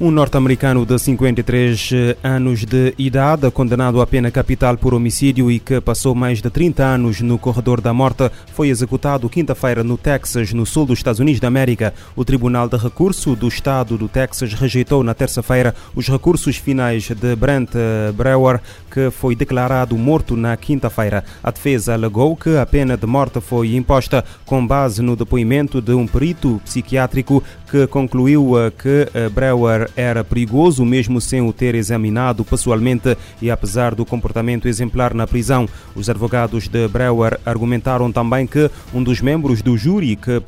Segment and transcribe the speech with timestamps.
[0.00, 1.90] Um norte-americano de 53
[2.22, 6.84] anos de idade, condenado a pena capital por homicídio e que passou mais de 30
[6.84, 11.40] anos no corredor da morte, foi executado quinta-feira no Texas, no sul dos Estados Unidos
[11.40, 11.92] da América.
[12.14, 17.34] O Tribunal de Recurso do Estado do Texas rejeitou na terça-feira os recursos finais de
[17.34, 17.70] Brent
[18.14, 21.24] Brewer, que foi declarado morto na quinta-feira.
[21.42, 25.92] A defesa alegou que a pena de morte foi imposta com base no depoimento de
[25.92, 33.16] um perito psiquiátrico que concluiu que Brewer era perigoso, mesmo sem o ter examinado pessoalmente
[33.40, 35.68] e apesar do comportamento exemplar na prisão.
[35.94, 40.40] Os advogados de Brewer argumentaram também que um dos membros do júri que,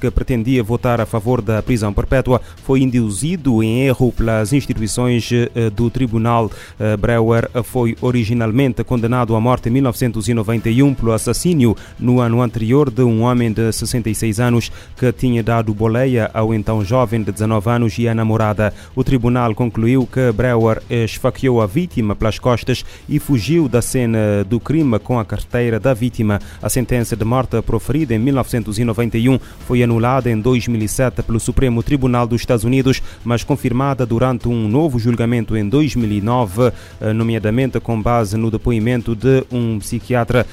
[0.00, 5.30] que pretendia votar a favor da prisão perpétua foi induzido em erro pelas instituições
[5.74, 6.50] do tribunal.
[6.98, 13.22] Brewer foi originalmente condenado à morte em 1991 pelo assassínio no ano anterior de um
[13.22, 18.08] homem de 66 anos que tinha dado boleia ao então jovem de 19 anos e
[18.08, 18.72] a namorada.
[18.94, 24.58] O tribunal concluiu que Brewer esfaqueou a vítima pelas costas e fugiu da cena do
[24.58, 26.40] crime com a carteira da vítima.
[26.62, 32.40] A sentença de morte proferida em 1991 foi anulada em 2007 pelo Supremo Tribunal dos
[32.40, 36.72] Estados Unidos, mas confirmada durante um novo julgamento em 2009,
[37.14, 40.46] nomeadamente com base no depoimento de um psiquiatra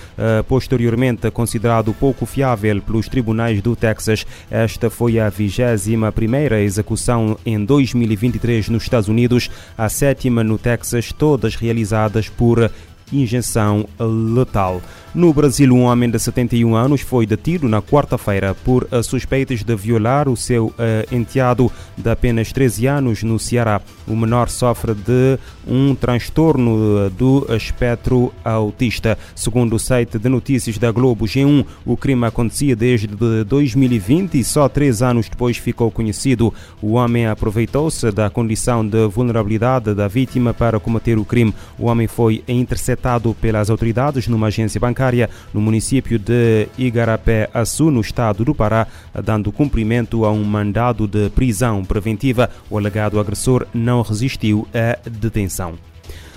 [0.48, 4.26] posteriormente considerado pouco fiável pelos tribunais do Texas.
[4.50, 11.12] Esta foi a vigésima primeira execução em 2023 nos Estados Unidos, a sétima no Texas,
[11.12, 12.72] todas realizadas por
[13.12, 13.86] injeção
[14.34, 14.82] letal.
[15.14, 20.28] No Brasil, um homem de 71 anos foi detido na quarta-feira por suspeitas de violar
[20.28, 20.74] o seu uh,
[21.10, 23.82] enteado de apenas 13 anos no Ceará.
[24.06, 29.18] O menor sofre de um transtorno do espectro autista.
[29.34, 34.68] Segundo o site de notícias da Globo G1, o crime acontecia desde 2020 e só
[34.68, 36.54] três anos depois ficou conhecido.
[36.82, 41.54] O homem aproveitou-se da condição de vulnerabilidade da vítima para cometer o crime.
[41.80, 42.95] O homem foi interceptado
[43.34, 48.88] pelas autoridades numa agência bancária no município de Igarapé-Açu, no estado do Pará,
[49.24, 52.50] dando cumprimento a um mandado de prisão preventiva.
[52.70, 55.95] O alegado agressor não resistiu à detenção.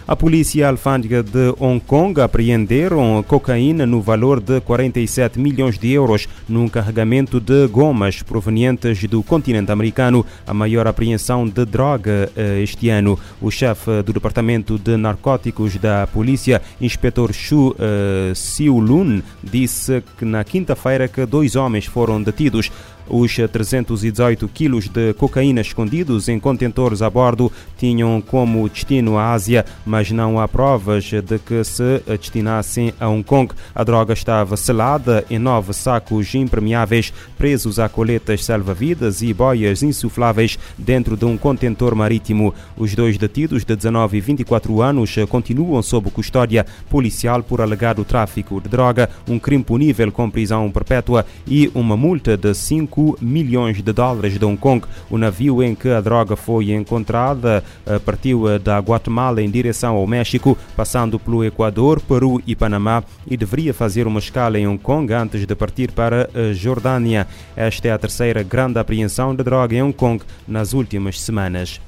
[0.09, 6.27] A polícia alfândega de Hong Kong apreenderam cocaína no valor de 47 milhões de euros
[6.49, 12.33] num carregamento de gomas provenientes do continente americano, a maior apreensão de droga
[12.63, 13.19] este ano.
[13.39, 20.43] O chefe do Departamento de Narcóticos da polícia, inspetor Xu uh, Siu-lun, disse que na
[20.43, 22.73] quinta-feira que dois homens foram detidos.
[23.11, 29.65] Os 318 quilos de cocaína escondidos em contentores a bordo tinham como destino a Ásia,
[29.87, 33.55] mas não há provas de que se destinassem a Hong Kong.
[33.75, 40.59] A droga estava selada em nove sacos impermeáveis presos a coletas salva-vidas e boias insufláveis
[40.77, 42.53] dentro de um contentor marítimo.
[42.77, 48.61] Os dois detidos de 19 e 24 anos continuam sob custódia policial por alegado tráfico
[48.61, 53.93] de droga, um crime punível com prisão perpétua e uma multa de 5 milhões de
[53.93, 54.87] dólares de Hong Kong.
[55.11, 57.63] O navio em que a droga foi encontrada
[58.05, 63.75] partiu da Guatemala em direção ao México, passando pelo Equador, Peru e Panamá e deveria
[63.75, 67.27] fazer uma escala em Hong Kong antes de partir para a Jordânia.
[67.57, 71.81] Esta é a terceira grande apreensão de droga em Hong Kong nas últimas semanas.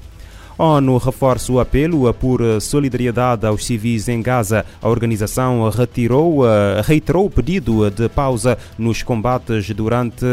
[0.61, 4.63] A ONU reforça o apelo por solidariedade aos civis em Gaza.
[4.79, 6.41] A organização retirou,
[6.83, 10.23] reiterou o pedido de pausa nos combates durante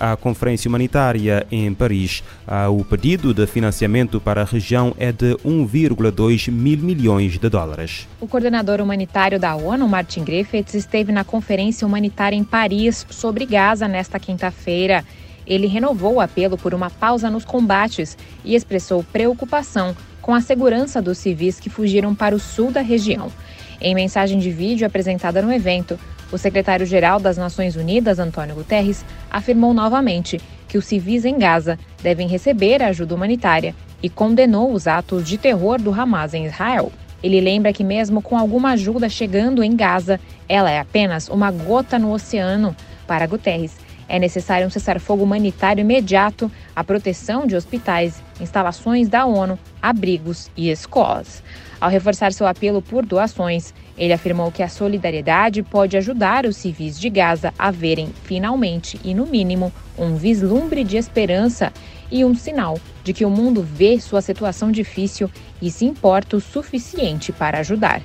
[0.00, 2.24] a conferência humanitária em Paris.
[2.70, 8.08] O pedido de financiamento para a região é de 1,2 mil milhões de dólares.
[8.22, 13.86] O coordenador humanitário da ONU, Martin Griffiths, esteve na conferência humanitária em Paris sobre Gaza
[13.86, 15.04] nesta quinta-feira.
[15.48, 21.00] Ele renovou o apelo por uma pausa nos combates e expressou preocupação com a segurança
[21.00, 23.32] dos civis que fugiram para o sul da região.
[23.80, 25.98] Em mensagem de vídeo apresentada no evento,
[26.30, 32.28] o secretário-geral das Nações Unidas, Antônio Guterres, afirmou novamente que os civis em Gaza devem
[32.28, 36.92] receber ajuda humanitária e condenou os atos de terror do Hamas em Israel.
[37.22, 41.98] Ele lembra que, mesmo com alguma ajuda chegando em Gaza, ela é apenas uma gota
[41.98, 42.76] no oceano.
[43.06, 43.74] Para Guterres,
[44.08, 50.70] é necessário um cessar-fogo humanitário imediato, a proteção de hospitais, instalações da ONU, abrigos e
[50.70, 51.42] escolas.
[51.80, 56.98] Ao reforçar seu apelo por doações, ele afirmou que a solidariedade pode ajudar os civis
[56.98, 61.72] de Gaza a verem, finalmente e no mínimo, um vislumbre de esperança
[62.10, 65.30] e um sinal de que o mundo vê sua situação difícil
[65.60, 68.02] e se importa o suficiente para ajudar.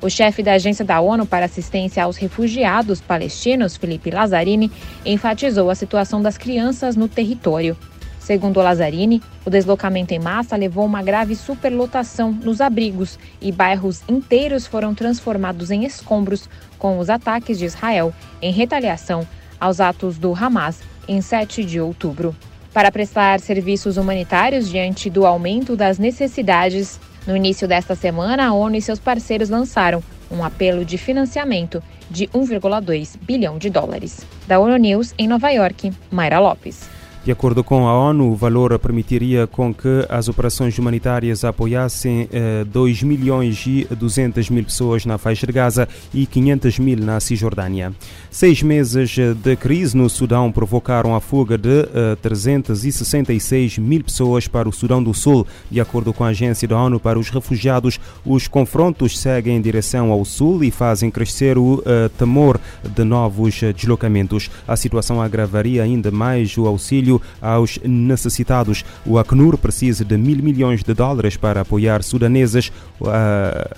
[0.00, 4.70] O chefe da Agência da ONU para Assistência aos Refugiados Palestinos, Felipe Lazzarini,
[5.04, 7.76] enfatizou a situação das crianças no território.
[8.18, 14.66] Segundo Lazzarini, o deslocamento em massa levou uma grave superlotação nos abrigos e bairros inteiros
[14.66, 16.48] foram transformados em escombros
[16.78, 19.26] com os ataques de Israel em retaliação
[19.60, 22.34] aos atos do Hamas em 7 de outubro.
[22.72, 28.76] Para prestar serviços humanitários diante do aumento das necessidades, no início desta semana, a ONU
[28.76, 34.26] e seus parceiros lançaram um apelo de financiamento de 1,2 bilhão de dólares.
[34.46, 36.93] Da ONU News, em Nova York, Mayra Lopes.
[37.24, 42.64] De acordo com a ONU, o valor permitiria com que as operações humanitárias apoiassem eh,
[42.64, 47.94] 2 milhões e 200 mil pessoas na faixa de Gaza e 500 mil na Cisjordânia.
[48.30, 54.68] Seis meses de crise no Sudão provocaram a fuga de eh, 366 mil pessoas para
[54.68, 55.46] o Sudão do Sul.
[55.70, 60.12] De acordo com a Agência da ONU para os Refugiados, os confrontos seguem em direção
[60.12, 62.60] ao sul e fazem crescer o eh, temor
[62.94, 64.50] de novos deslocamentos.
[64.68, 68.84] A situação agravaria ainda mais o auxílio aos necessitados.
[69.04, 72.68] O Acnur precisa de mil milhões de dólares para apoiar sudaneses
[73.00, 73.10] uh,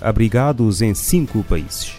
[0.01, 1.93] abrigados em cinco países.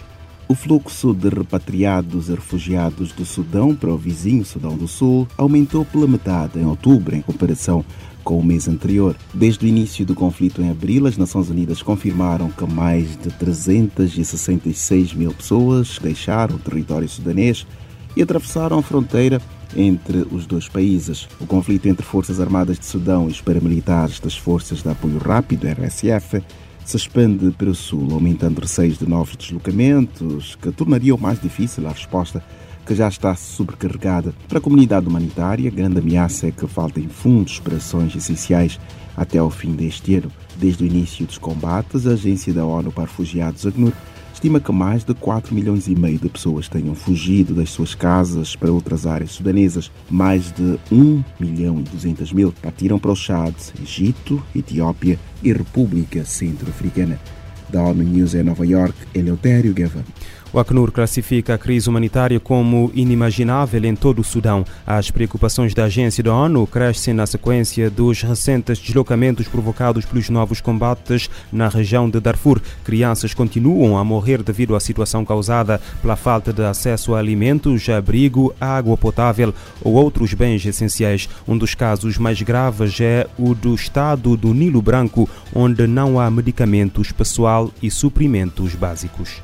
[0.47, 5.85] O fluxo de repatriados e refugiados do Sudão para o vizinho Sudão do Sul aumentou
[5.85, 7.85] pela metade em outubro, em comparação
[8.23, 9.15] com o mês anterior.
[9.31, 15.13] Desde o início do conflito em abril, as Nações Unidas confirmaram que mais de 366
[15.13, 17.67] mil pessoas deixaram o território sudanês
[18.15, 19.39] e atravessaram a fronteira
[19.75, 21.27] entre os dois países.
[21.39, 25.67] O conflito entre Forças Armadas de Sudão e os paramilitares das Forças de Apoio Rápido,
[25.67, 26.41] RSF,
[26.85, 31.91] se expande para o sul, aumentando receios de novos deslocamentos que tornariam mais difícil a
[31.91, 32.43] resposta
[32.85, 34.33] que já está sobrecarregada.
[34.47, 38.79] Para a comunidade humanitária, a grande ameaça é que faltem fundos para ações essenciais
[39.15, 40.31] até ao fim deste ano.
[40.57, 43.93] Desde o início dos combates, a Agência da ONU para Refugiados, ACNUR,
[44.39, 48.55] estima que mais de 4 milhões e meio de pessoas tenham fugido das suas casas
[48.55, 49.91] para outras áreas sudanesas.
[50.09, 56.23] Mais de 1 milhão e 200 mil partiram para o Chad, Egito, Etiópia e República
[56.23, 57.19] Centro-Africana.
[57.67, 60.05] Da ONU News em Nova York, Eleutério Guevara.
[60.51, 64.65] O Acnur classifica a crise humanitária como inimaginável em todo o Sudão.
[64.85, 70.59] As preocupações da agência da ONU crescem na sequência dos recentes deslocamentos provocados pelos novos
[70.59, 72.59] combates na região de Darfur.
[72.83, 78.51] Crianças continuam a morrer devido à situação causada pela falta de acesso a alimentos, abrigo,
[78.59, 79.53] água potável
[79.83, 81.29] ou outros bens essenciais.
[81.47, 86.31] Um dos casos mais graves é o do estado do Nilo Branco, onde não há
[86.31, 89.43] medicamentos, pessoal e suprimentos básicos.